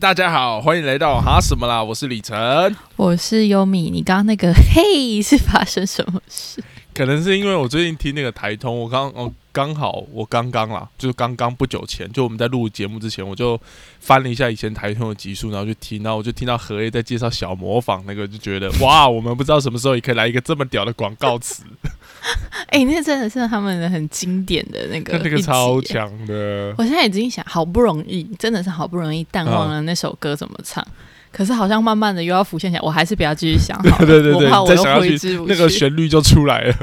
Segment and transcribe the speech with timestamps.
[0.00, 1.84] 大家好，欢迎来到哈什么啦？
[1.84, 3.90] 我是李晨，我是优米。
[3.90, 6.64] 你刚刚那个 嘿是发生什么事？
[6.94, 13.60] 可能是因为我最近听那个台通，我刚哦刚好我刚刚啦，就是刚刚不久前，就我们在录节目之前，我就
[14.00, 21.64] 翻了一下以前台通的集数，然后就听，然后我就听到何 A 在介绍小模仿那个，就觉得哇，我们不知道什么时候也可以来一个这么屌的广告词。
[22.68, 26.74] 哎，那真的是他们的很经典的那个，那个超强的。
[26.78, 30.86] 我现在已经想，好不容易，真的是好不容易淡忘了那首歌怎么唱，
[31.32, 33.76] 可是好像慢慢的又要浮现起来，我还是不要继续想。
[33.90, 36.74] 好对对对，再想下去，那个旋律就出来了。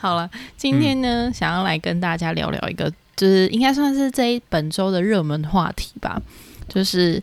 [0.00, 6.18] 好了，今天呢，想要来跟大家聊聊一个，就是应该算是这一本周的热门话题吧，
[6.70, 7.22] 就是，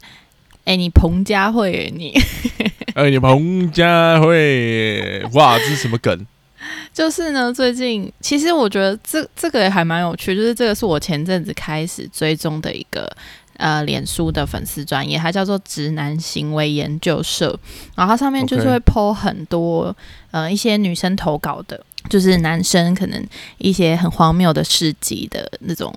[0.63, 2.13] 哎，你彭佳慧，你。
[2.93, 6.27] 哎，你彭佳慧，哇，这是什么梗？
[6.93, 13.11] 就是呢，最近其实我觉得这这个也还蛮有趣，就是这个是我前阵子开始追踪的一个
[13.57, 17.57] 呃脸书的粉丝专业，它叫做直男行为研究社，
[17.95, 19.95] 然后它上面就是会 po 很多
[20.29, 21.79] 呃一些女生投稿的，
[22.09, 23.25] 就是男生可能
[23.57, 25.93] 一些很荒谬的事迹的那种。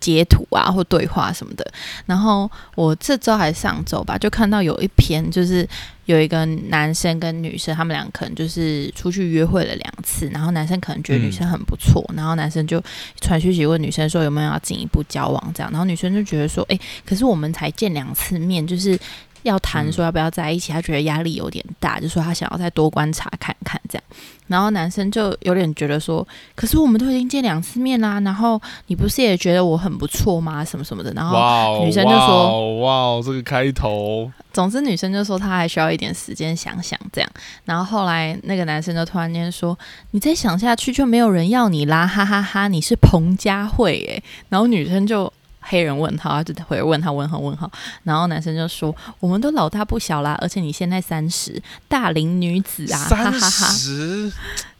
[0.00, 1.72] 截图啊，或对话什么的。
[2.06, 5.68] 然后我这周还是上周吧，就看到有一篇，就是
[6.04, 12.80] 有一个男生跟女生，他们俩可能就是出去约会了两次，然后男生可能觉得女生很不错，然后男生就
[13.20, 18.96] 传讯息问女生说有没有要进一步交往这样，然后女生就觉得说，哎，可是我们才见两次面，就是
[19.42, 24.04] 要谈说要不要在一起，他觉得压力有点大，就说他想要再多观察看看这样。
[24.46, 30.64] 然后男生就有点觉得说，可是我们都已经见两次面啦，然后你不是也觉得我很不错吗？
[30.64, 31.12] 什么什么的。
[31.12, 37.30] 然后女生就说：“哇，这个开头。”总之，女生就说她还需要一点时间想想这样。
[37.66, 39.78] 然后后来那个男生就突然间说
[40.12, 42.68] ：“你再想下去就没有人要你啦，哈哈哈！
[42.68, 45.30] 你是彭佳慧诶。”然后女生就。
[45.68, 47.70] 黑人问号，就回问他问号问号，
[48.02, 53.74] 然后男生就说：“我们都老大不小啦，而且你现在三十，大龄女子啊，哈哈哈，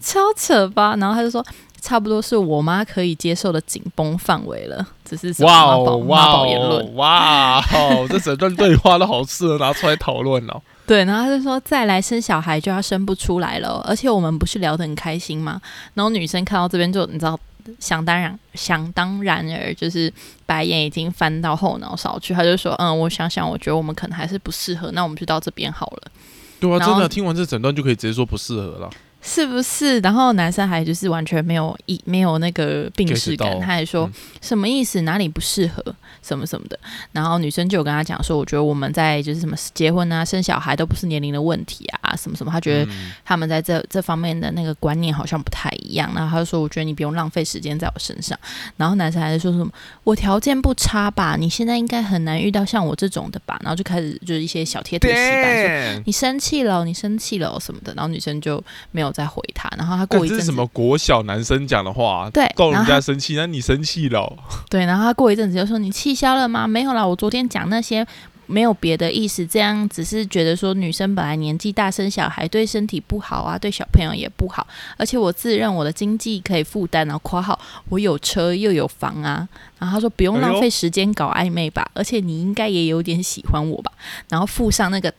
[0.00, 1.44] 超扯吧？”然后他就说
[1.80, 10.60] ：“差不多是我妈可以接受的紧绷范围了。”只是哇哦哇哦哇哦， 这整段对话都好适合拿出来讨论哦。
[10.86, 15.60] 对，然后他就说：“再来生小孩就要生不出来了，而且我们不是聊得很开心吗？”
[15.94, 17.38] 然后女生看到这边就你知道。
[17.78, 20.12] 想当然，想当然而就是
[20.46, 26.10] 白眼已经翻到后脑勺去，他就说：“嗯，我想想，我觉得我们可能还是不适合，那我们就到这边好了。”
[26.60, 28.90] 对啊，真的听完这整段就可以直接说不适合了。
[29.20, 29.98] 是不是？
[29.98, 34.08] 然后男生还就是完全没有一没有那个病视感，他还说
[34.40, 35.00] 什么意思？
[35.00, 35.84] 哪里不适合？
[36.22, 36.78] 什么什么的？
[37.10, 42.50] 然后女生就有跟他讲说，我觉得我们在就是什么结婚啊、生小孩都不是年龄的问题啊，什么什么。
[42.50, 42.90] 他觉得
[43.24, 46.10] 他们在这这方面的那个观念好像不太一样。
[46.14, 48.38] 然后他就说，我觉得你不用浪费时间在我身上。
[48.78, 49.70] 然后男生还是说什么，
[50.04, 51.36] 我条件不差吧？
[51.38, 53.58] 你现在应该很难遇到像我这种的吧？
[53.62, 57.92] 然后就开始就是一些小贴图洗白，说你生气了，你生气了什么的。
[57.94, 59.08] 然后女生就没有。
[59.18, 64.32] 再回他，然后他过一阵子什么国小男生讲的话，对，够人家生气，那你生气了，
[64.70, 66.68] 对，然后他过一阵子就说你气消了吗？
[66.68, 68.06] 没有啦，我昨天讲那些
[68.48, 74.66] 没有别的意思，这样只是觉得说女生本来年纪大生小孩对身体不好啊，对小朋友也不好，
[74.96, 77.56] 而且我自认我的经济可以负担，然后括号
[77.88, 79.48] 我有车又有房啊，
[79.78, 83.92] 然后他说不用浪费时间搞暧昧吧，而且你应该也有点喜欢我吧，
[84.28, 85.12] 然后附上那个。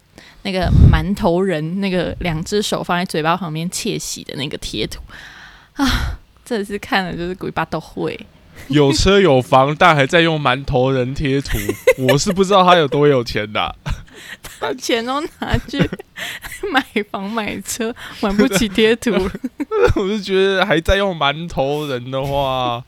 [0.43, 5.01] 那个馒头人，那个两只手放在嘴巴旁边窃喜的那个贴图
[5.73, 5.85] 啊，
[6.45, 8.17] 真的是看了就是鬼巴都会。
[8.73, 11.57] 有车有房，但还在用馒头人贴图，
[12.09, 13.75] 我是不知道他有多有钱的。
[14.59, 15.79] 他钱都拿去
[16.71, 19.11] 买房买车，买不起贴图。
[19.95, 22.83] 我就觉得还在用馒头人的话，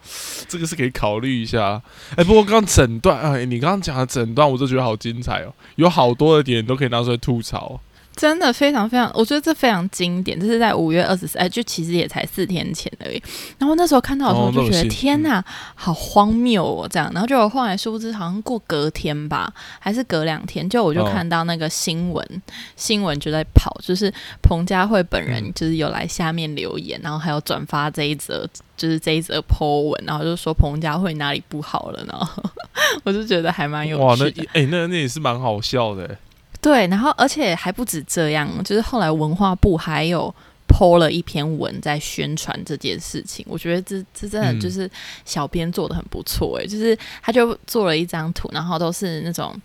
[0.47, 1.81] 这个是可以考虑一下。
[2.15, 7.79] 哎，不过刚整段哎，你刚刚讲的整段，我就觉得好精彩哦，有好多的点都可以拿出来吐槽。
[8.15, 10.39] 真的非常非常，我觉得这非常经典。
[10.39, 13.21] 这是在五月二十四，哎，就其实也才四天前而已。
[13.57, 15.43] 然后那时候看到的时候，就觉得天哪，
[15.75, 17.09] 好荒谬哦，这样。
[17.13, 22.41] 然后就后来殊不知，好像过隔天吧，还是隔两天，就我就看到那个新闻，
[22.75, 28.45] 新闻就在跑，就是彭佳慧本人就是有来下面留言，然后还有转发这一则，
[28.75, 32.29] 就是这一则 po 文，然后就说彭佳慧哪里不好了呢？
[33.03, 36.17] 我就觉得还蛮有哇，那哎，那那也是蛮好笑的。
[36.61, 40.33] 对，然后而且还不止这样，就是后来文化部还有
[40.67, 43.43] 抛了一篇文在宣传这件事情。
[43.49, 44.89] 我觉得这这真的就是
[45.25, 49.59] 小编做的很不错诶，就是他就做了一张图，然后都是那种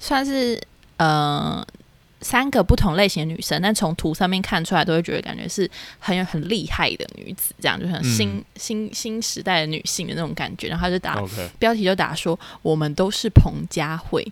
[0.00, 0.58] 算是
[0.96, 1.62] 呃
[2.22, 10.68] 三个不同类型的女生，但从图上面看出来，都会觉得感觉是很有很厉害的女子，这样就很新、新新时代的女性的那种感觉。
[10.68, 11.22] 然后他就打
[11.58, 14.26] 标题就打说我们都是彭佳慧，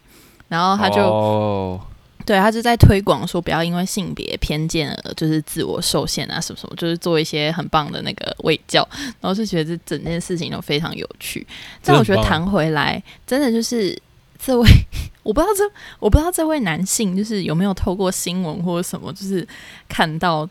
[0.48, 1.80] 然后他就、哦
[2.26, 8.86] 对他就在推广说不要因为性别偏见而就是自我受限啊什么什么，就是做一些很棒的那个卫教，
[9.20, 11.46] 然后就觉得这整件事情都非常有趣。
[11.82, 13.96] 但我觉得谈回来，真的就是
[14.44, 14.68] 这位，
[15.22, 15.62] 我不知道这
[16.00, 19.46] 我不知道这位男性就是有没有透过新闻或者什么，就是
[19.88, 20.48] 看到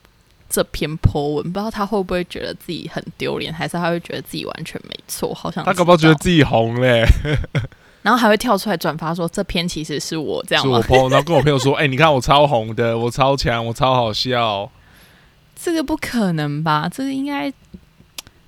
[0.50, 7.06] 这篇 po 文，不知道他会不会觉得自己很丢脸，还是他会觉得自己完全没错，好像他搞不好觉得自己红嘞，
[8.06, 10.70] 然后还会跳出来转发说这篇其实是我这样吗？
[10.74, 14.70] 是我朋友，然后跟我朋友说，哎、你看我超红的，我超强，我超好笑。
[15.56, 16.88] 这个不可能吧？
[16.88, 17.52] 这个应该，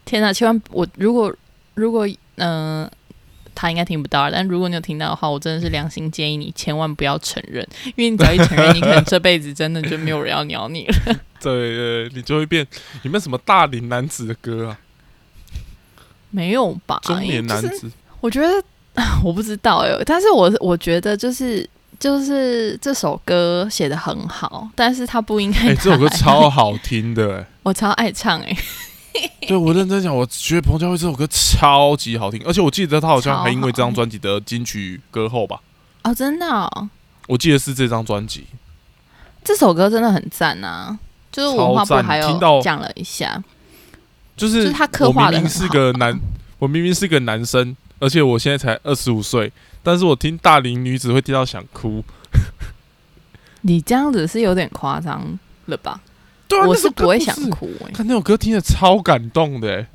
[0.06, 0.31] 天哪！
[0.31, 1.36] 千万我如果
[1.74, 2.92] 如果嗯、呃
[3.56, 10.95] 他应该听不到，但如果你有听到的话，我真的是良心建议你千万不要承认，因为你只要一承认，你可能这辈子真的就没有人要鸟你了。
[11.42, 12.63] 对对，你就会变。
[13.01, 14.80] 有没有什么大龄男子的歌啊？
[16.30, 17.00] 没有吧？
[17.01, 18.63] 中年男就是子，我觉得
[19.23, 21.67] 我不知道哎，但是我我觉得就是
[21.99, 27.45] 就是这首歌写的很好，但是他不应该哎、拿这首歌超好听的、哎。
[27.63, 28.57] 我超爱唱哎，
[29.47, 35.59] 对我认真讲，我觉得彭佳慧这首歌超级好听，而且我记得他好像还因为这张专辑得金曲歌后吧，
[36.03, 36.89] 哦，真的、哦，
[37.27, 38.45] 我记得是这张专辑。
[39.43, 40.97] 这首歌真的很赞啊！
[41.31, 43.41] 就是文化部还有讲了一下，
[44.35, 46.19] 就就是是他刻画的明明是个男，
[46.59, 49.51] 我明明是个男生，而且我现在才二十五岁，
[49.81, 52.03] 但是我听大龄女子会听到想哭。
[53.61, 56.01] 你这样子是有点夸张了吧？
[56.47, 57.35] 对啊，我是不会想。
[57.49, 59.88] 哭、欸，看那首歌听着超感动的、哎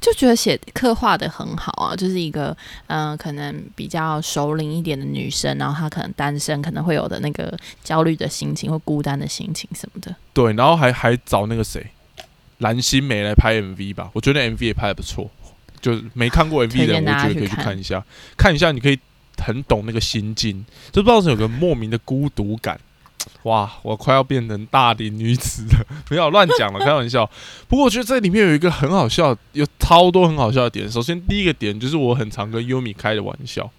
[0.00, 2.54] 就觉得写刻画的很好啊，就是一个
[2.88, 10.14] 嗯、呃可能比较熟龄一点的女生，然后她可能单身，可能会有的那个焦虑的心情或孤单的心情什么的。
[10.34, 11.86] 对，然后还还找那个谁，
[12.58, 15.30] 蓝心湄来拍 MV 吧，我觉得 MV 也拍的不错，
[15.84, 18.02] 就是没看过 MV 的我觉得可以去去看看一下，
[18.38, 18.98] 看一下你可以
[19.36, 22.80] 很懂那个心境，就不知道是有个莫名的孤独感。
[23.42, 27.30] 哇，我快要变成大龄女子了， 不要乱讲了，开玩笑。
[27.68, 30.90] 不过我觉得这里面有一个很好笑，有超多很好笑的点。
[30.90, 33.70] 首先第一个点就是我很常跟 Yumi 开的玩笑，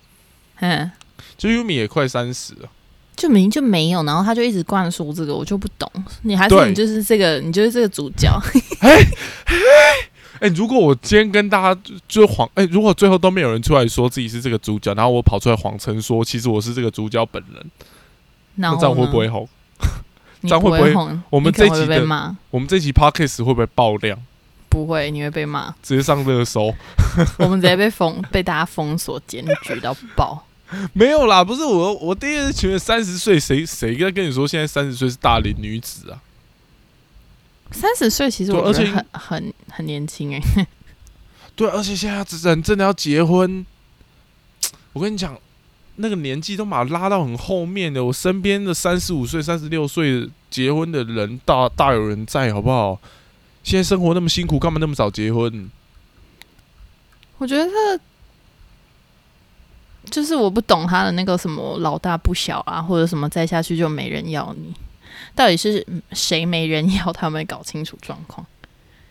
[0.59, 0.91] 嗯，
[1.37, 2.69] 就 Yumi 也快三十了，
[3.15, 5.91] 就明明就没有，然后他就一直灌输这个，我就不懂。
[6.21, 8.29] 你还是你就是这个，你就是这个主角。
[8.81, 8.99] 哎、
[10.55, 17.65] 如果我今天跟大家就就谎，哎、如果最后都没有人出来说自己是这个主角，然后我跑出来谎称说其实我是这个主角本人，
[18.55, 19.47] 那这样会不会红？
[20.41, 21.23] 你这样会不会会红？
[21.29, 22.35] 我们这一集的？
[22.51, 24.19] 我们这集 podcast 会不会爆量，
[24.69, 25.73] 不会，你会被骂。
[25.81, 26.73] 直接上热搜？
[27.39, 30.45] 我们直接被封，被大家封锁、检举到爆。
[30.93, 36.19] 没有啦，不是我，我第一个是觉得三十岁谁谁在跟你说现在三十岁是大龄女子啊？
[37.71, 40.67] 三十岁其实我而且我觉得很很很年轻哎、
[41.55, 43.65] 对，而且现在人真的要结婚，
[44.93, 45.37] 我跟你讲，
[45.95, 48.03] 那个年纪都把它拉到很后面的。
[48.03, 52.99] 我身边的三十五岁、三十六岁结婚的人大大有人在，好不好？
[53.63, 55.69] 现在生活那么辛苦，干嘛那么早结婚？
[57.37, 57.71] 我觉得
[60.09, 64.73] 就是我不懂他的那个什么老大不小啊，或者什么再下去就没人要你，
[65.35, 67.11] 到底是嗯谁没人要？
[67.13, 68.45] 他们搞清楚状况。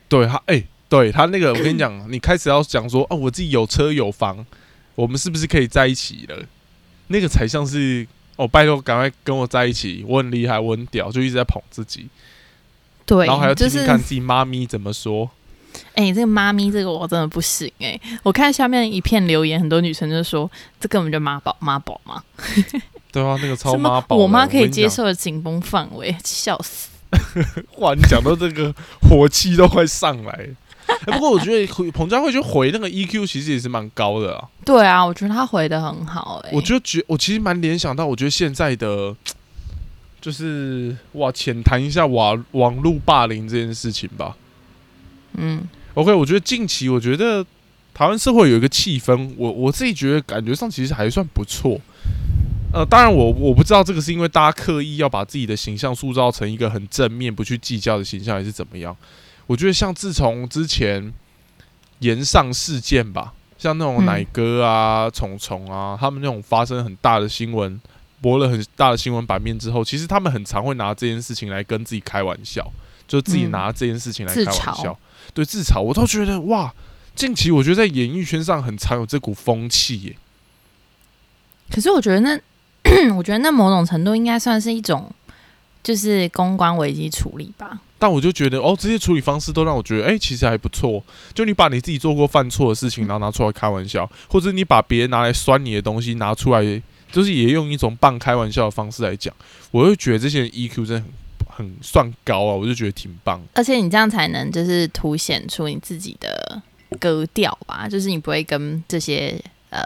[0.08, 4.44] 对他，哎、对他那个，我跟你讲， 你开始要讲说，哦，我自己有车有房，
[4.94, 6.44] 我们是不是可以在一起了？
[7.08, 8.06] 那个才像是，
[8.36, 12.08] 哦，拜托，赶快跟我在一起，我很厉害，我很屌，就一直在捧自己，
[13.04, 15.30] 对，然后还要就是听听看自己妈咪怎么说。
[15.94, 22.22] 哎、这个妈咪这个我真的不行哎、我看下面一片留言，很多女生就说这根本就妈宝妈宝嘛，
[23.14, 24.88] 对啊，那个超妈宝，我妈可以接。
[24.88, 26.90] 受的紧绷范围，笑死。
[27.78, 30.48] 哇，你讲到这个火气都快上来了。
[31.06, 34.48] 哎不过我觉得彭佳慧就回那个 EQ 其实也是蛮高的啊。
[34.64, 39.16] 对啊，我觉得他回的很好哎、我就觉我其实蛮联想到，我觉得现在的
[40.20, 44.36] 就是哇，浅谈一下网网络霸凌这件事情吧。
[45.34, 47.44] 嗯 OK，我觉得近期我觉得
[47.94, 51.80] 台湾社会有一个气氛，我我自己觉得感觉上其实还算不错。
[52.74, 58.96] 呃，当然我我不知道这个是因为大家刻意要把自己的形象塑造成一个很正面、不去计较的形象，还是怎么样？
[59.46, 61.12] 我觉得像自从之前
[62.00, 67.80] 延上事件吧，像那种嗯奶哥啊、虫虫啊，他们那种发生很大的新闻，
[68.20, 72.68] 博了很大的新闻版面之后，其实他们很常会拿这件事情来跟自己开玩笑，
[73.06, 74.98] 就自己嗯拿这件事情来开玩笑，
[75.32, 76.74] 对自嘲，我都觉得哇，
[77.14, 80.16] 近期我觉得在演艺圈上很常有这股风气耶。
[81.70, 82.38] 可是我觉得那
[83.16, 85.10] 我觉得那某种程度应该算是一种，
[85.82, 87.80] 就是公关危机处理吧。
[87.98, 91.02] 但我就觉得，哦，这些处理方式都让我觉得，哎，其实还不错。
[91.32, 99.34] 就你把你自己做过犯错的事情，然后拿出来开玩笑，或者你把别人拿来酸你的东西拿出来，就是也用一种半开玩笑的方式来讲，
[99.70, 101.04] 我会觉得这些人 EQ 真的
[101.48, 103.40] 很很算高啊，我就觉得挺棒。
[103.54, 106.60] 而且你这样才能就是凸显出你自己的
[107.00, 109.82] 格调吧，就是你不会跟这些呃。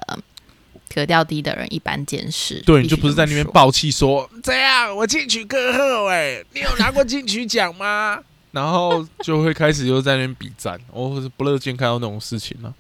[0.99, 8.19] 格调低的人一般见识，对，你就不是在那边爆气说这样，我进取歌后哎，你有拿过进取奖吗？
[8.51, 12.75] 然后就会开始又在那边比赞，我是不乐见看到那种事情了。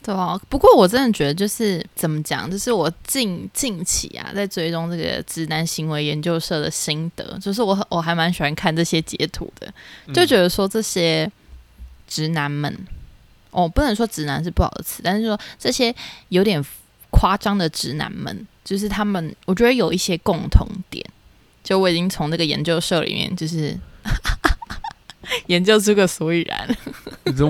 [0.00, 9.74] 对啊，不过我真的觉得就是怎么讲，就是我近近期啊，在追踪这个直男行为研究社的心得，就是我我还蛮喜欢看这些截图的，
[10.14, 11.28] 就觉得说这些
[12.06, 12.86] 直男们，
[13.50, 15.92] 哦，不能说直男是不好的词，但是说这些
[16.28, 16.64] 有点。
[17.20, 21.04] 夸张的直男们，就是他们，我觉得有一些共同点。
[21.62, 23.78] 就我已经从那个研究社里面，就是
[25.48, 26.76] 研究出个所以然。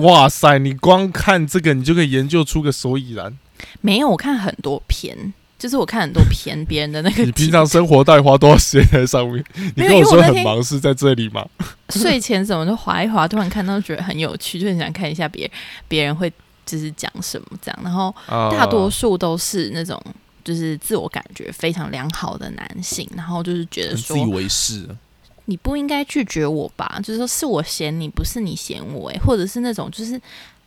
[0.01, 3.33] 哇塞，你光看这个，你就可以研究出个所以然？
[3.79, 7.23] 没有，我看很多篇，就是我看很多篇别人的那个。
[7.23, 9.41] 你平常生活到底花多少时间在上面？
[9.77, 11.47] 你跟我说很忙是在这里吗？
[11.91, 15.49] 睡前什么就划一划，突然看到觉得很有趣，就很想看一下别
[15.87, 16.29] 别人会。
[16.71, 20.01] 就是讲什么这样，然后大多数都是那种
[20.41, 24.87] 就是自我感觉非常良好的男性，然后就是觉得说自以为是，
[25.45, 26.99] 你不应该拒绝我吧？
[27.03, 30.19] 就是说是我嫌你，不是你嫌我，哎，或者是那种就是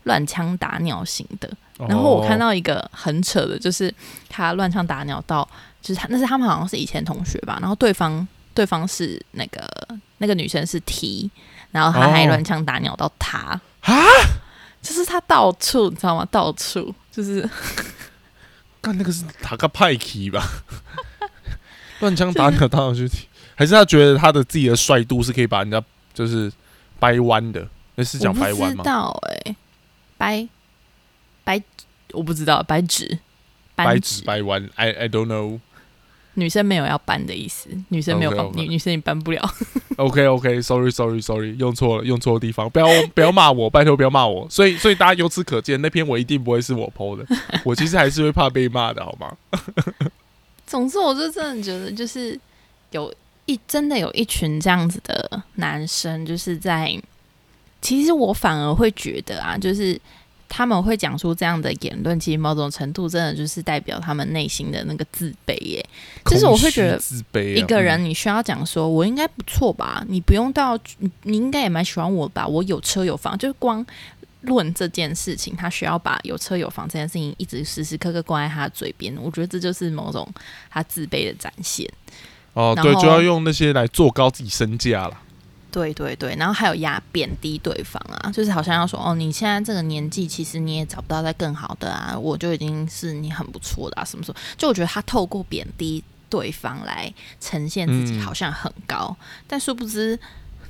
[0.03, 1.51] 乱枪打鸟型的。
[1.89, 3.93] 然后我看到一个很扯的，就是
[4.29, 5.49] 他乱枪打鸟到，
[5.81, 9.67] 就是他那是他们好像是以前同学吧，然后对方对方是那个
[10.19, 11.31] 那个女生是 T，
[11.71, 13.99] 然后他还乱枪打鸟到他啊。
[14.85, 16.29] 就是他到处，你知道吗？
[16.31, 17.49] 到处就是，
[18.83, 20.47] 干那个是塔克派奇吧？
[22.01, 26.53] 乱枪打鸟，当然去踢，还是他觉得他的自己的帅度是可以把人家就是
[26.99, 27.67] 掰弯的？
[27.95, 28.85] 那是讲掰弯吗？
[28.85, 29.57] 知道哎，
[30.19, 30.47] 掰
[31.45, 31.63] 掰，
[32.13, 33.19] 我不知道掰直，
[33.75, 35.61] 掰直掰弯，I I don't know。
[36.35, 39.55] 女生没有要搬的意思，女生没有搬，女女生你搬不了。
[39.97, 44.47] OK OK，Sorry Sorry Sorry，用错了，用错地方，不要不要骂我，拜托不要骂我。
[44.51, 47.27] 所以所以大家由此可见，那篇我一定不会是我 PO 的，
[47.65, 49.37] 我其实还是会怕被骂的，好吗？
[50.67, 52.39] 总之，我就真的觉得，就是
[52.91, 53.13] 有
[53.47, 57.01] 一真的有一群这样子的男生，就是在，
[57.81, 60.01] 其实我反而会觉得啊，就是。
[60.57, 65.85] 他们会讲出这样的言论，其实某种程度真的就是代表他们内心的那个自卑耶。
[66.27, 70.05] 就是我会觉得，自卑一个人你需要讲说，我应该不错吧？
[70.09, 72.47] 你不用到，你你应该也蛮喜欢我吧？
[72.47, 73.85] 我有车有房，就是光
[74.43, 79.13] 论这件事情，他需要把有车有房这件事情一直时时刻刻挂在他的嘴边。
[79.21, 80.25] 我觉得这就是某种
[80.71, 81.91] 他自卑的展现。
[82.53, 85.19] 哦，对，就要用那些来做高自己身价了。
[85.75, 99.17] 对对对，然后还有压贬低对方啊，就是好像要说哦，你现在这个年纪，其实你也找不到再更好的啊，我就已经是你很不错的啊，什么什么，就我觉得他透过贬低对方来呈现自己好像很高，
[99.49, 100.17] 但殊不知，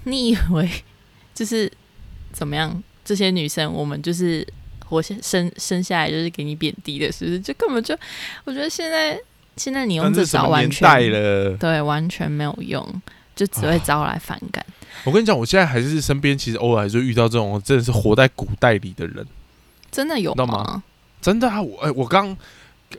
[0.04, 0.70] 你以为
[1.34, 1.70] 就是
[2.32, 2.82] 怎么样？
[3.04, 4.46] 这些女生，我们就是
[4.86, 7.38] 活生生生下来就是给你贬低的，是不是？
[7.38, 7.94] 就根本就，
[8.44, 9.20] 我觉得现在
[9.58, 10.88] 现在你用这招完全
[11.58, 13.02] 对，完全没有用，
[13.36, 14.64] 就只会招来反感。
[15.02, 19.26] 我跟你讲，我现在还是身边，其实偶尔还是遇到这种真的是活在古代里的人，
[19.90, 20.82] 真的有吗？
[21.20, 21.60] 真的啊！
[21.60, 22.36] 我哎，我刚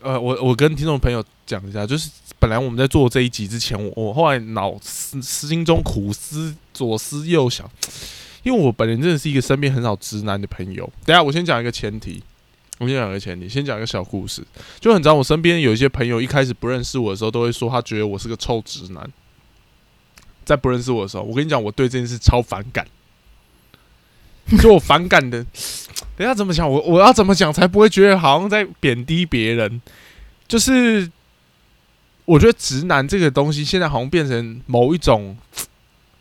[0.02, 2.10] 呃，我我跟听众朋友讲一下，就是
[2.40, 7.70] 本来我们在做这一集之前，我我后来脑思心中苦思左思右想，
[8.44, 10.92] 因为我本人真的是一个身边很少直男的朋友。
[11.06, 12.22] 等下我先讲一个前提，
[12.80, 14.44] 我先讲一个前提，先讲一个小故事，
[14.80, 15.14] 就很早。
[15.14, 19.08] 我身边有一些朋友一开始不认识我的时候，都会说他觉得我是个臭直男。
[20.46, 22.86] 在不认识我的时候，我跟你讲，我对这件事超反感。
[24.62, 25.44] 就我反感的，
[26.16, 26.70] 等下怎么讲？
[26.70, 29.82] 我我要怎么讲才不会觉得好像在贬低别人？
[30.48, 31.10] 就是
[32.26, 35.36] 我觉得直男这个东西，现在好像变成某一种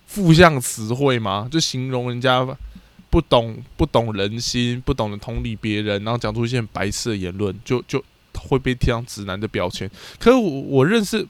[0.06, 2.46] 负向词汇嘛，就形容人家
[3.10, 8.02] 不懂不懂人心，不懂得同理别人，然后讲出一些白痴的言论，就就
[8.38, 9.90] 会被贴上直男的标签。
[10.18, 11.26] 可是我我认识。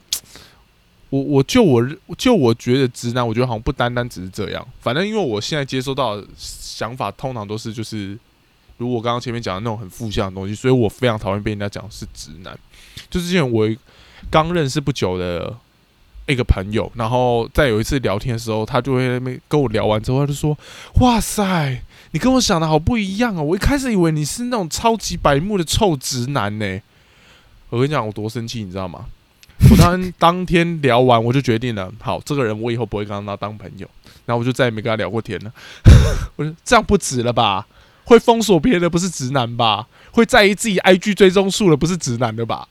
[1.15, 1.81] 我我就我
[2.17, 4.67] 就我觉得直男，我觉得好像不单单只是这样。
[4.81, 8.17] 反正因为我现在接收到想法，通常都是就是，
[8.77, 12.57] 如果刚刚前面讲的那种很负向的东西，所以我非常讨厌被人家讲是直男。
[13.09, 13.69] 就之前我
[14.29, 15.55] 刚认识不久的
[16.27, 20.57] 一个朋友，然后在有一次聊天的时候，他就会那边跟我聊完之后，他就说
[20.99, 21.81] ：“哇塞，
[22.11, 23.41] 你跟我想的好不一样啊！
[23.41, 26.81] 我一开始以为你是那种超级白目的臭直男呢。”
[27.69, 29.05] 我跟你讲，我多生气，你知道吗？
[29.71, 33.87] 我当当天聊完，我就决定了，好，这个人我以后不会跟他当朋友，
[34.25, 35.51] 然后我就再也没跟他聊过天了。
[36.35, 37.65] 我说这样不值了吧？
[38.03, 39.87] 会封锁别人的不是直男吧？
[40.11, 42.67] 会在意自己 IG 追踪数的不是直男的吧？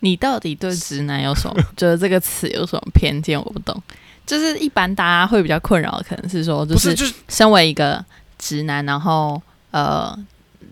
[0.00, 3.38] 你到底对直男有什么觉得这个词有什么偏见？
[3.38, 3.82] 我不懂。
[4.24, 8.04] 就是一般大家会比较困扰的，可能是说，就是身为一个
[8.38, 9.40] 直男，然后
[9.70, 10.16] 呃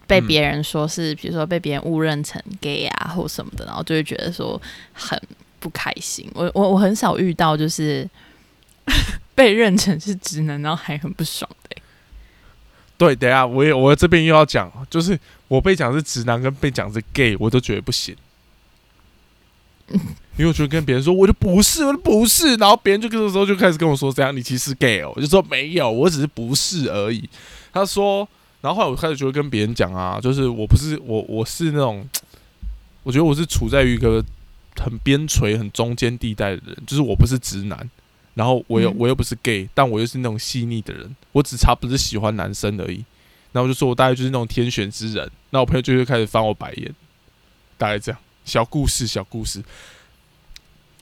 [0.07, 4.61] 被别人说是，比如说被别人误认成 gay 啊或什么的，然后就会觉得说
[4.93, 5.21] 很
[5.59, 6.31] 不开心。
[6.35, 8.09] 我我我很少遇到就是
[9.35, 11.77] 被认成是直男，然后还很不爽的。
[12.97, 18.17] 对，等下我也我这边又要讲，就是我被讲是直男跟被讲是 gay，我都觉得不行。
[20.39, 27.29] 因为我就跟别人说，我就不是，我就不是，然后别人就这个时候就开始跟我说，这样你其实 gay 哦，我就说没有，我只是不是而已。
[27.73, 28.29] 他说，
[28.67, 32.05] 然后后来我开始就会跟别人讲啊，就是我不是我，我是那种，
[33.05, 34.21] 我觉得我是处在于一个
[34.75, 37.89] 很边陲、很中间地带的人，就是我不是直男，
[38.35, 43.05] 然后我又我又不是 gay，但我又是那种细腻的人，我只差不是喜欢男生而已。
[43.53, 46.93] 然后我就说我大概就是那种天选之人，那我朋友就会开始翻我白眼，
[47.79, 48.21] 大概这样。
[48.45, 49.63] 小故事，小故事。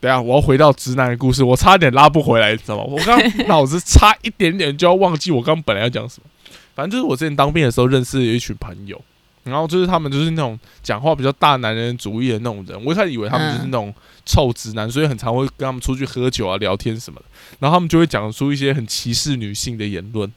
[0.00, 2.84] 等下，我要回到直男的故事，我差点拉不回来，你知道吗？
[2.86, 3.18] 我刚
[3.48, 6.28] 脑子差一点点就要忘记我刚本来要讲什么。
[6.74, 9.00] 反正就是我之前当兵的时候认识有一群朋友，
[9.44, 12.84] 然后就是他们就是那种讲话比较大男人主义的那种人。
[12.84, 13.94] 我一开始以为他们就是那种
[14.26, 17.26] 臭直男，所以很常会跟他们出去喝酒啊、聊天什么的。
[17.60, 20.32] 然后他们就会讲出一些很歧视女性的言论，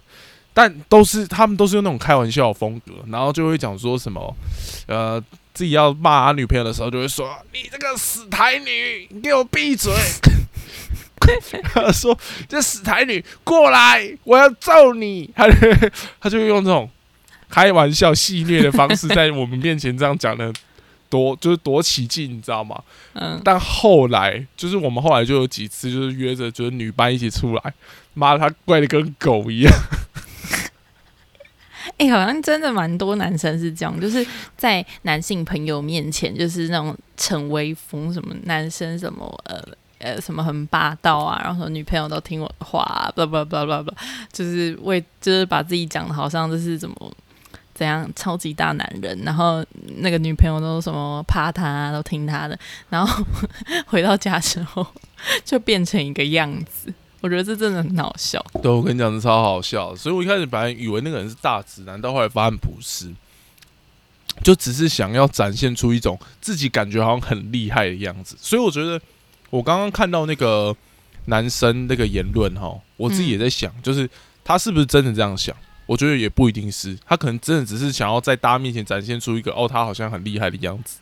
[0.54, 4.36] 但都是他们都是用那种开玩笑的风格，然后就会讲说什么，
[4.88, 5.24] 呃。
[5.54, 9.92] 自己要骂他女朋友的时候，就会说：“你这个死台女，你给我闭嘴！”
[11.74, 12.18] 他说
[12.48, 15.48] ：“这死台女过来，我要揍你！”他
[16.20, 16.90] 他就用这种
[17.50, 20.52] 开玩笑、戏谑的方式，在我们面前这样讲的，
[21.10, 22.82] 多就是多起劲，你知道吗？
[23.14, 23.42] 嗯。
[23.44, 27.74] 但后来，就是我们后来就有几次，就是约着就是女班一起出来，
[28.14, 29.74] 妈的，他怪的跟狗一样。
[31.98, 34.24] 哎，好像真的蛮多男生是这样，就是
[34.56, 39.64] 在男性朋友面前，就是那种逞威风，什么男生什么呃
[40.00, 43.94] 呃什么很霸道啊，然后说女朋友都听我的话，不不不不不，
[44.32, 47.16] 就是为就是把自己讲的好像就是怎么
[47.74, 49.64] 怎样超级大男人，然后
[49.98, 52.58] 那个女朋友都什么怕他，都听他的，
[52.90, 53.24] 然后
[53.88, 54.86] 回到家之后
[55.46, 56.94] 就变成一个样子。
[57.20, 58.44] 我觉得这真的很好笑。
[58.62, 59.96] 对，我跟你讲，是超好笑。
[59.96, 63.12] 所以我一开始本来以为那个人是大直男，到后来发现不是，
[64.44, 68.38] 就只是想要展现出一种自己感觉好像很厉害的样子。
[68.40, 69.02] 所以我觉得，
[69.50, 70.76] 我刚刚看到那个
[71.26, 74.10] 男生那个言论哈，我自己也在想，就是
[74.44, 75.56] 他是不是真的这样想？
[75.86, 81.00] 我觉得也不一定是，他可能真的只是想要在大家面前展现出一个哦，他好像很厉害的样子。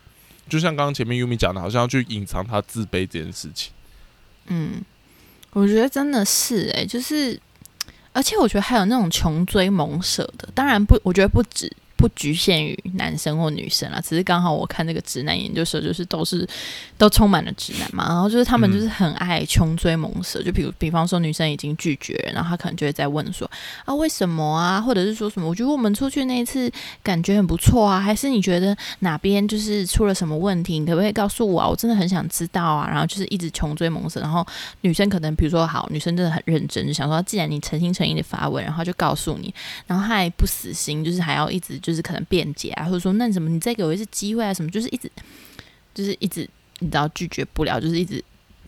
[0.48, 3.72] 就像刚刚前面 Umi 讲的，好像要去隐藏他自卑这件事情。
[4.48, 4.84] 嗯。
[5.52, 7.40] 我觉得真的是哎，就是，
[8.12, 11.72] 而且我觉得还有那种穷追猛舍的，当然不，我觉得不止。
[11.98, 16.48] 不局限于男生或女生啦，只是刚好我看那个直男研究所，就是都是
[16.98, 18.06] 都充满了直男嘛。
[18.08, 23.50] 然后就是他们就是很爱穷追猛舍，就比如比方说女生已经拒绝，然后他可能就会在问说
[23.86, 25.48] 啊为什么啊，或者是说什么？
[25.48, 26.70] 我觉得我们出去那一次
[27.02, 30.78] 感觉很不错啊，还是你觉得哪边就是出了什么问题？
[30.78, 31.68] 你可不可以告诉我啊？
[31.68, 32.90] 我真的很想知道啊。
[32.90, 34.46] 然后就是一直穷追猛舍，然后
[34.82, 39.54] 女生可能比如说好，女生真的很认真，就想说既然你诚心诚意的发问，然后就告诉你，
[39.88, 41.80] 然后他还不死心，就是还要一直。
[41.86, 45.12] 就是可能辩解啊，或者说那什么，你再给我一次机会啊，什么，就是一直，
[45.94, 48.24] 就是一直，你知道拒绝不了，就是一直，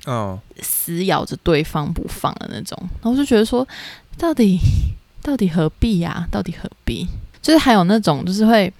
[0.06, 2.78] 嗯，死咬着对方不放的那种。
[2.80, 3.68] 然后我就觉得说，
[4.20, 4.60] 到底
[5.24, 6.28] 到底何必呀？
[6.30, 7.08] 到底何必？
[7.42, 8.72] 就是还有那种，就是会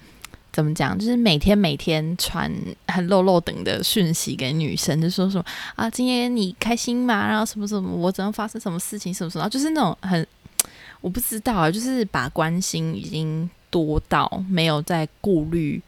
[0.52, 0.96] 怎么讲？
[0.96, 2.48] 就是每天每天传
[2.86, 7.26] 很漏漏等的讯息给女生，就说什么啊，今天你开心吗？
[7.26, 9.12] 然后什么什么，我怎样发生什么事情？
[9.12, 9.48] 什么什么？
[9.48, 10.24] 就是那种很，
[11.02, 13.50] 我不知道啊，就是把关心已经。
[13.70, 15.80] 多到没有在顾虑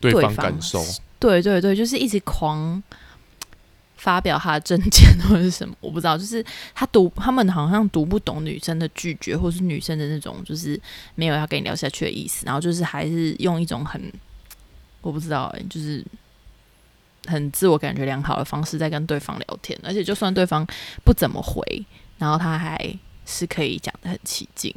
[0.00, 0.82] 对方感受，
[1.18, 2.82] 对对对，就是一直狂
[3.96, 10.80] 发表他的证件或者是什么， 我不知道，就是他读他们好像读不懂女生的拒绝，或是女生的那种就是
[11.14, 14.10] 没有要跟你聊下去的意思，然后就是还是用一种很
[15.02, 16.02] 我不知道，就是
[17.26, 20.66] 很自我感觉良好的方式在跟对方聊天，而且就算对方
[21.04, 21.62] 不怎么回，
[22.16, 24.74] 然后他还是可以讲的很起劲。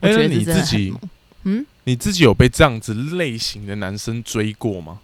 [0.00, 0.92] 哎，那你自己？
[1.44, 5.00] 嗯，你自己有被这样子类型的男生追过吗？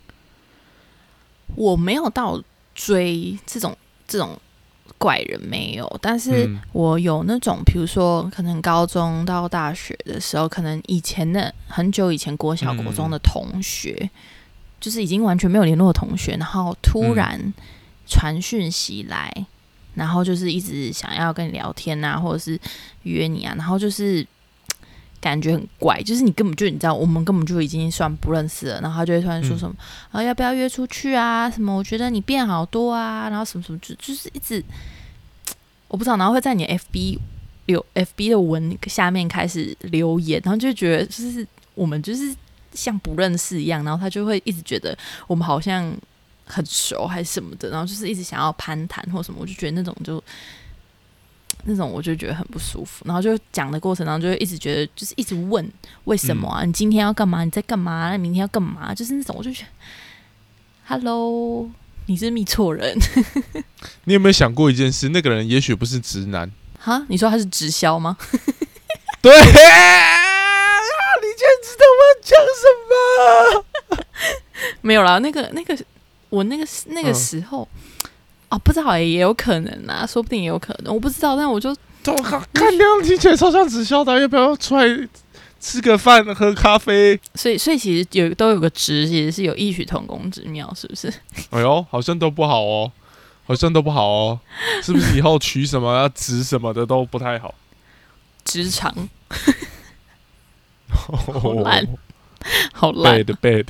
[1.54, 2.42] 我没有到
[2.74, 4.38] 追这种这种
[4.98, 14.10] 怪人没有，但是我有那种，比如说可能高中到大学的时候，可能以前的很久以前国小国中的同学，
[14.80, 17.52] 就是已经完全没有联络的同学，然后突然
[18.06, 19.32] 传讯息来，
[19.94, 22.58] 然后就是一直想要跟你聊天啊，或者是
[23.04, 24.26] 约你啊，然后就是
[25.20, 29.74] 感觉很怪，就是你根本就你知道，我们根本就已经算不认识了，然后他就会突然说什么，
[30.12, 31.50] 啊要不要约出去啊？
[31.50, 34.62] 什么我觉得你变好多啊，然后什么什么就就是一直
[35.88, 37.18] 我不知道，然后会在你 FB
[37.66, 42.34] 留 FB 的文下面开始留言，然后就觉得就是我们就是
[42.72, 45.92] 像不认识一样，然后他就会一直觉得我们好像。
[46.48, 50.22] 很熟还是什么的，然后就是一直想要攀谈或什么，我就觉得那种就
[51.66, 53.04] 那种我就觉得很不舒服。
[53.04, 55.68] 然后就讲的过程当中，就一直觉得就是一直问
[56.04, 56.64] 为什么啊？
[56.64, 57.44] 你今天要干嘛？
[57.44, 58.10] 你在干嘛？
[58.10, 58.94] 那明天要干嘛？
[58.94, 59.68] 就是那种我就觉得
[60.86, 61.68] ，Hello，
[62.06, 62.98] 你是密错人。
[64.04, 65.08] 你有没有想过一件事？
[65.10, 66.50] 那个人也许不是直男。
[66.78, 67.04] 哈？
[67.08, 68.16] 你说他是直销吗？
[69.20, 69.58] 对， 你竟
[71.44, 74.00] 然知道我要讲什么？
[74.82, 75.76] 没有啦，那个那个。
[76.28, 77.66] 我那个那个时候，
[78.48, 81.36] 哦，不知道也有可能啊，说不定也有可能，我不知道。
[81.36, 84.86] 但我就，我靠，看样听起来超像直销的，要不要出来
[85.58, 87.18] 吃个饭、喝咖啡？
[87.34, 91.12] 所以，所以其实有都有个直，其实是有异曲同工之妙，是不是？
[91.50, 92.92] 哎呦，好像都不好哦，
[93.46, 94.40] 好像都不好哦，
[94.82, 95.16] 是不是？
[95.18, 97.54] 以后取什么要直什么的都不太好。
[98.44, 98.94] 职场，
[100.88, 101.84] 好烂，
[102.72, 103.66] 好烂的 bad，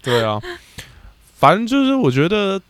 [0.00, 0.40] 对啊。
[1.34, 2.60] 反正就是，我觉得，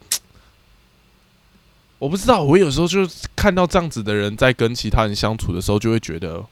[1.98, 2.42] 我不知道。
[2.42, 6.44] 我有时候就看到这样子的人在跟其他人相处的时候，就会觉得，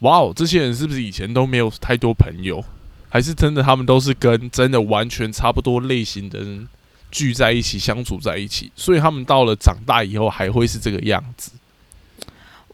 [0.00, 2.64] 哇哦，这些人是不是以前都没有太多朋友？
[3.08, 6.68] 还是真的他们都是跟真的完全差不多类型的人
[7.10, 8.72] 聚在一起相处在一起？
[8.74, 11.52] 所以他们到了长大以后还会是这个样子？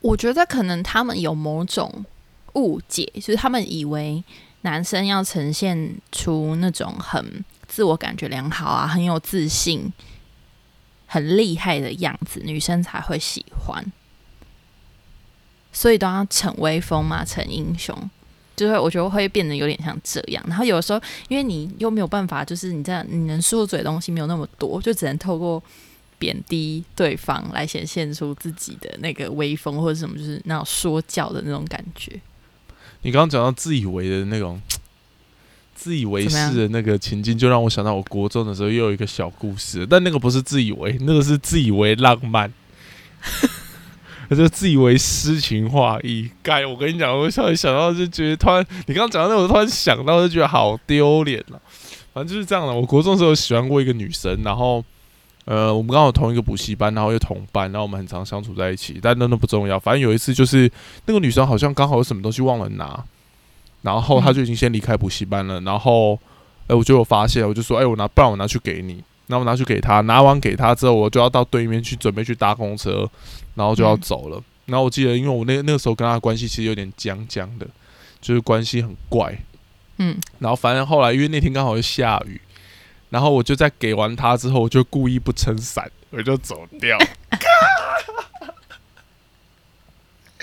[0.01, 2.05] 我觉得可能他们有某种
[2.55, 4.25] 误解，就是他们以为
[4.63, 7.45] 男生要呈现出那种很。
[7.73, 9.93] 自我感觉良好啊，很有自信、
[11.13, 13.85] 很厉害的样子，女生才会喜欢。
[15.73, 18.09] 所以都要逞威风嘛，逞英雄，
[18.55, 20.45] 就是我觉得会变得有点像这样。
[20.47, 25.61] 然后有时候，因为你又没有办法，就是你这样，你能说嘴的东西没有那么多，就只能透过
[26.17, 32.21] 贬低对方来显现出自己的那个威风或者什么，就是那种说教的那种感觉。
[33.03, 34.61] 你刚刚讲到自以为的那种。
[35.81, 42.53] 自以为是的那个情境，就让我想到我国中的时候又有一个小故事，但那个不是自以为，那个是自以为浪漫，
[44.29, 46.29] 那 就自以为诗情画意。
[46.43, 51.59] 该，我跟你讲，我突然想到，就觉得突然你刚刚讲到那，我突然想到，就觉得好丢脸了。
[52.13, 52.75] 反正就是这样的。
[52.75, 54.85] 我国中时候喜欢过一个女生，然后
[55.47, 58.99] 呃，我们刚好同一个补习班，然后又同班，然后我们很常相处在一起。
[59.01, 60.71] 但那都不重要，反正有一次就是
[61.07, 63.03] 那个女生好像刚好有什么东西忘了拿。
[63.83, 65.61] 然后他就已经先离开补习班了。
[65.63, 66.19] 然后，
[66.67, 69.03] 哎，我就有发现，我就说，哎，我拿，不然我拿去给你。
[69.27, 73.09] 那我拿去给他，拿完给他之后，我就要到对面去准备去搭公车，
[73.55, 74.43] 然后就要走了。
[74.67, 77.67] 然后我记得，因为我那那个时候跟他的关系其实有点僵僵的，
[78.21, 79.39] 就是关系很怪。
[79.99, 80.19] 嗯。
[80.41, 82.41] 然后反正后来，因为那天刚好又下雨，
[83.11, 86.99] 然后我就在给完他之后，我就故意不撑伞，我就走掉。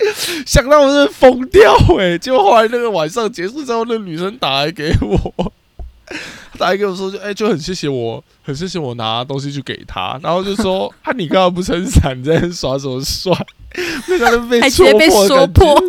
[0.46, 2.16] 想到我是疯掉哎！
[2.18, 5.52] 结果后来那个晚上结束之后，那女生打来给我，
[6.58, 13.32] 打来给我说就哎就很谢谢我，很谢谢我拿东西去给她，然后就说 啊你刚刚不撑伞，在耍什么帅？
[14.08, 15.82] 那个人被戳破，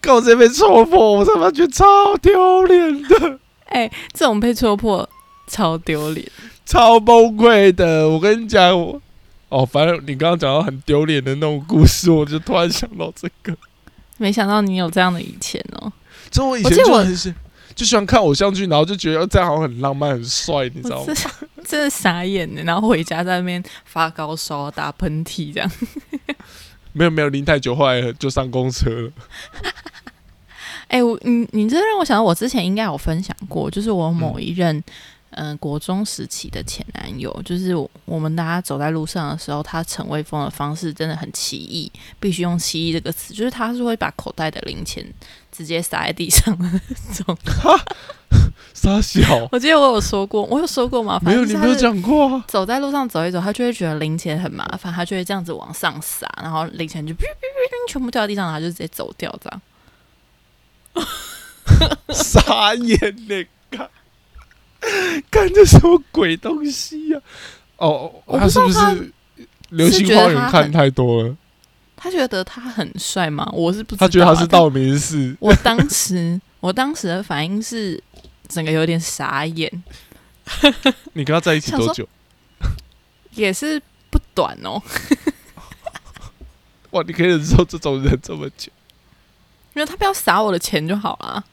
[0.00, 1.84] 刚好直接被戳破，我他妈觉得超
[2.18, 3.38] 丢脸的。
[3.66, 5.08] 哎，这种被戳破
[5.48, 6.26] 超丢脸，
[6.64, 8.08] 超崩溃的。
[8.08, 9.00] 我跟你讲我。
[9.54, 13.56] 哦，反正你刚刚讲到很丢脸的那种故事，我就突然想到这个。
[14.16, 15.92] 没想到你有这样的以前哦！
[16.28, 17.32] 就我以前就很喜
[17.72, 21.14] 就喜欢看偶像剧，然后就觉得这样好像很浪漫、很帅，你知道吗？
[21.64, 22.62] 真的傻眼呢！
[22.64, 25.70] 然后回家在那边发高烧、打喷嚏这样。
[26.92, 29.12] 没 有没有，淋太久，后来就上公车了。
[30.88, 34.76] 哎，我你你这让我想到，我之前应该有分享过，就是我某一任。
[34.76, 34.84] 嗯，
[35.58, 45.04] 国中时期的前男友，就是我们大家走在路上的时候，他逞威风的方式真的很奇异，必须用“奇异”这个词，就是他是会把口袋的零钱
[45.50, 47.38] 直接撒在地上的那种。
[48.74, 49.20] 傻小，
[49.52, 51.20] 我记得我有说过，我有说过吗？
[51.22, 52.42] 没有，你没有讲过。
[52.48, 59.62] 走在路上走一走，他就会觉得零钱很麻烦，他就会这样子往上撒，然后零钱就哔哔哔全部掉在地上，他就直接走掉，这样。
[62.08, 63.48] 傻眼嘞！
[65.30, 67.20] 看这什么鬼东西呀？
[67.76, 68.78] 哦，他是不是
[69.70, 71.36] 《流星花园》看太多了？
[71.96, 73.48] 他觉得他很帅吗？
[73.52, 75.36] 我是不知道，他觉得他是道明寺。
[75.40, 78.02] 我当时，我当时的反应是
[78.48, 79.70] 整个有点傻眼。
[81.14, 82.06] 你跟他在一起多久？
[83.32, 84.80] 也是不短哦。
[86.90, 88.70] 哇，你可以忍受这种人这么久？
[89.74, 91.44] 因为他不要撒我的钱就好了，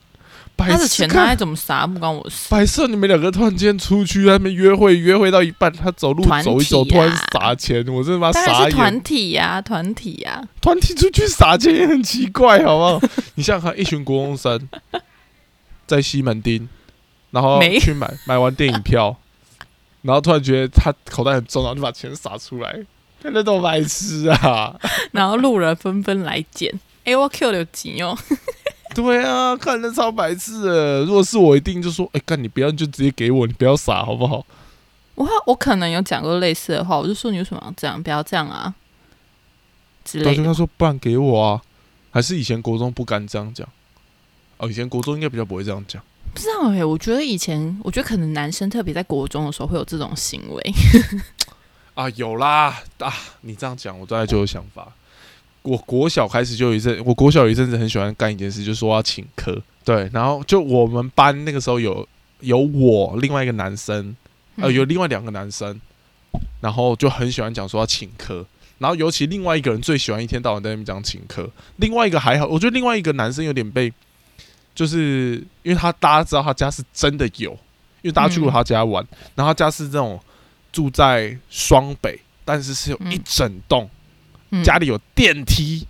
[0.54, 2.46] 白他的钱他爱怎么撒不关我事。
[2.50, 8.70] 白色，你们两个突然间出去那边约会，约会到一半，他走路走一走，突然啊撒钱，我真的妈傻眼。
[8.70, 13.00] 是团体呀、团体呀、团体出去撒钱也很奇怪，好不好？
[13.36, 14.68] 你想想看，一群国中生
[15.86, 16.68] 在西门町，
[17.30, 19.16] 然后没去买买完电影票，
[20.02, 22.72] 然后突然觉得他口袋很重，然后就把钱撒出来，
[23.22, 24.74] 看那种白痴啊！
[25.12, 26.72] 然后路人纷纷来捡。
[27.04, 28.16] 哎、我 Q 有急哦，
[28.96, 31.04] 对啊，看那超白痴的。
[31.04, 34.44] 如果是我，一定就说：“哎、干你不要，你就直接给我，你不要傻，好不好
[35.14, 38.02] 我我可能有讲过类似的话，我就说你为什么要这样？
[38.02, 38.74] 不要这样啊
[40.04, 40.30] 之？”类的。
[40.30, 41.62] 然后就他说：“不然给我啊。”
[42.10, 43.66] 还是以前国中不敢这样讲？
[44.58, 46.02] 哦，以前国中应该比较不会这样讲。
[46.34, 50.74] 不知道哎、我觉得以前，我觉得可能男生特别在国中的时候会有这种行为。
[51.94, 53.12] 啊，有啦啊！
[53.42, 54.92] 你这样讲，我大概就有想法。
[55.62, 59.60] 我国小开始就有一阵，我国小有一阵子很喜欢干一件事，就是说要请客。
[59.84, 62.06] 对，然后就我们班那个时候有
[62.40, 64.14] 有我另外一个男生，
[64.56, 65.80] 呃，嗯有另外两个男生，
[66.60, 68.44] 然后就很喜欢讲说要请客。
[68.78, 73.92] 然后尤其另外一个人最喜欢一天到晚在那边讲请客，另外一个还好，我觉得另外一个男生有点被，
[74.74, 77.52] 就是因为他大家知道他家是真的有，
[78.02, 80.18] 因为大家去过他家玩，然后他家是这种
[80.72, 83.90] 住在双北，但是是有一嗯整栋、嗯
[84.62, 85.86] 家里有电梯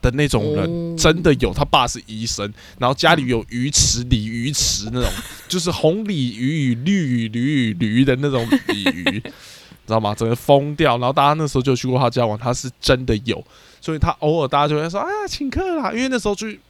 [0.00, 1.52] 的那种人，哦真的有。
[1.54, 5.10] 他爸是医生，然后家里有鱼池、鲤鱼池那种，
[5.48, 9.20] 就是红鲤鱼与绿鲤鱼、驴与驴的那种鲤鱼，
[9.86, 10.14] 知道吗？
[10.14, 10.98] 整个疯掉。
[10.98, 13.42] 然后大家那时候就去过他家玩，他是真的有，
[13.80, 16.60] 所以他偶尔大家就会说：“哎呀，请客啦！”因为那时候去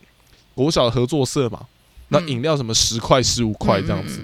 [0.55, 1.67] 国小的合作社嘛，
[2.09, 4.21] 那嗯饮料什么十块、十五块这样子。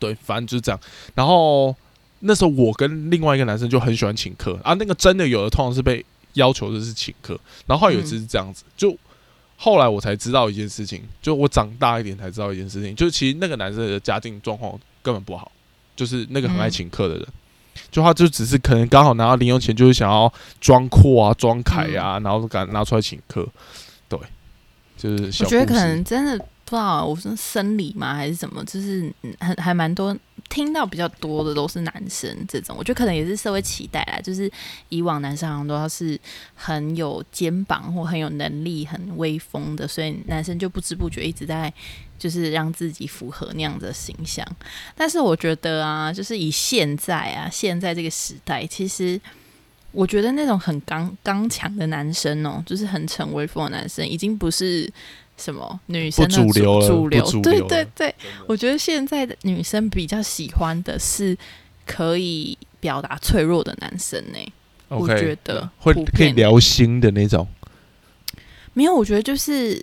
[0.00, 0.80] 对，反正就是这样。
[1.14, 1.74] 然后
[2.20, 6.04] 那时候我跟另外一个男生就很喜欢请客啊，那个真的有的通常是被
[6.38, 8.96] 要求的是请客，然后后来有一次是这样子，就
[9.56, 15.52] 后来我才知道一件事情，就我长大一点才知道一件事情，就是其实那个男生的家境状况根本不好，
[15.94, 17.26] 就是那个很爱嗯请客的人。
[17.92, 23.48] 就他就只是可能刚好拿到零用钱，就是想要装阔啊、装凯啊，然后敢拿出来请客，
[24.08, 24.18] 对，
[24.96, 30.14] 就是小我觉得可能真的不知道，我是生理嘛还是什么，就是嗯很还蛮多
[30.48, 34.50] 听到比较多的都是男生这种，我觉得可能也是社会期待啦，就是
[34.88, 36.18] 以往男生好像都是
[36.54, 41.72] 很有肩膀或很有能力、很威风的，所以男生就不知不觉一直在
[42.18, 44.46] 就是让自己符合那样的形象。
[44.96, 49.20] 但是我觉得啊，就是以现在啊，现在这个时代，其实。
[49.90, 54.88] 我觉得那种很刚刚强的男生哦，就是很逞威风的男生，已经不是
[55.38, 58.14] 什么女生的不主流了主流，对不主流了对对，
[58.46, 61.36] 我觉得现在的女生比较喜欢的是
[61.86, 64.52] 可以表达脆弱的男生呢、
[64.88, 67.46] 我觉得会可以聊心的那种。
[68.74, 69.82] 没有，我觉得就是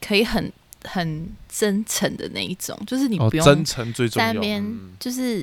[0.00, 0.52] 可以很
[0.84, 4.28] 很真诚的那一种，就是你哦，不用真诚最重要。
[4.28, 5.42] 在那边嗯就是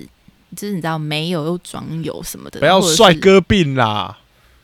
[0.56, 4.18] 就是你知道没有又装有什么的，不要帅哥病啦。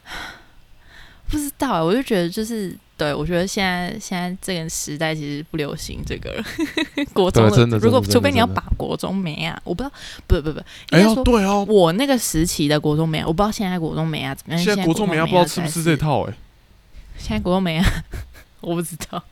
[1.29, 6.43] 不知道、欸，我就觉得就是对我觉得现在现在这个时代其实不流行这个了
[7.13, 9.95] 国中的如果除非你要把国中美啊，我不知道，
[10.27, 10.59] 不不不，
[10.91, 14.63] 哎呦，应该说对哦，我那个时期的国中美啊，我不知道现在国中美啊怎么样。
[14.63, 15.97] 现在国中美美亚不知道是不是这？
[15.97, 16.33] 套哎。
[17.17, 17.85] 现在国中美啊，
[18.61, 19.23] 我不知道。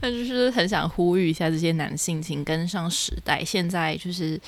[0.00, 3.44] 那就是很想呼吁一下这些男性，请跟上时代。
[3.44, 4.40] 现在就是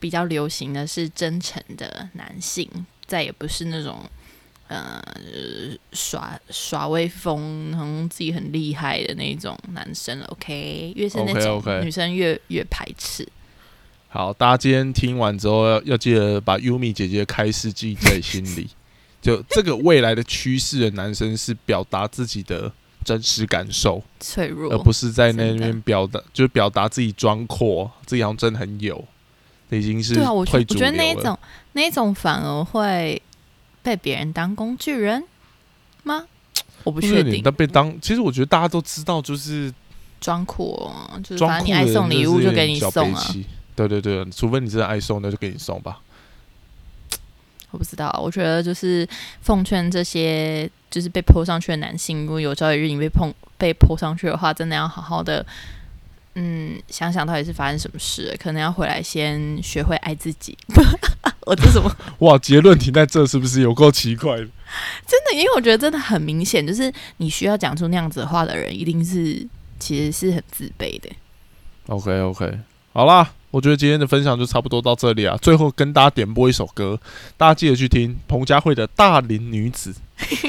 [0.00, 2.68] 比较流行的是真诚的男性，
[3.06, 4.00] 再也不是那种
[4.68, 5.02] 呃
[5.92, 10.26] 耍耍威风，然后自己很厉害的那种男生了。
[10.26, 13.26] OK，越是那种女生越越排斥。
[14.08, 18.68] 好，大家今天听完之后要要记得把 Yumi 姐姐的开示记在心里。
[19.20, 22.70] 就这个未来的趋势的男生是表达自己的
[23.02, 29.02] 真实感受，脆弱，而不是在那边表达，就是表达自己装阔，自己好像真的很有。
[29.70, 31.38] 这已经是对啊，我觉我觉得那一种
[31.72, 33.20] 那一种反而会
[33.84, 35.22] 被别人当工具人
[36.02, 36.24] 吗？
[36.82, 39.72] 我不确定，但被当，其实我觉得大家都知道，就是
[40.20, 43.22] 装酷哦，就是反正你爱送礼物就给你送啊。
[43.76, 46.00] 对对对，除非你真的爱送，那就给你送吧。
[47.70, 49.06] 我不知道，我觉得就是
[49.42, 55.44] 奉劝这些就是被泼上去的男性，如果有朝一日你被碰被泼上去的话，真的要好好的。
[56.34, 60.56] 嗯，想想到底是发生什么事，可能要回来先学会爱自己。
[61.46, 61.94] 我这什么？
[62.20, 64.44] 哇，结论停在这，是不是有够奇怪的？
[65.06, 69.46] 真的，因为我觉得真的很明显，就是你需要讲出那样子的话的人，一定是
[69.78, 71.08] 其实是很自卑的。
[71.86, 72.58] OK OK，
[72.92, 75.38] 好啦，我觉得今天的分享就差不多到这里啊。
[75.40, 76.98] 最后跟大家点播一首歌，
[77.36, 79.94] 大家记得去听彭佳慧的《大龄女子》。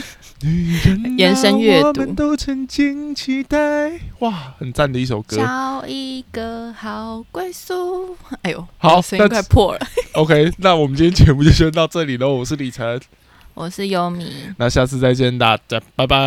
[0.42, 5.38] 女人啊 延伸阅读我们都曾经期待，哇，很赞的一首歌。
[5.38, 8.18] 找一个好归宿。
[8.42, 9.88] 哎呦，好我声音快破了。
[10.14, 12.34] OK，那我们今天节目就先到这里喽。
[12.34, 13.00] 我是李晨，
[13.56, 16.18] 我是优米，那下次再见，大家拜拜。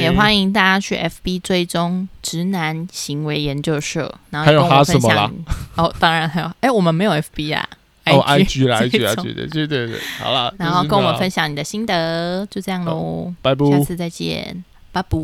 [0.00, 5.32] 也欢迎大家去 FB 追踪直男行为研究社，然后还有什么啦享。
[5.76, 7.68] 哦，当然还有，哎，我们没有 FB 啊。
[8.06, 13.32] 哦，IG 啦 追，IG 啦对对对对，好了，然后跟我们分享，享你的心得，就这样喽。
[13.40, 13.64] 拜拜。
[13.70, 15.18] 下次再见，拜拜。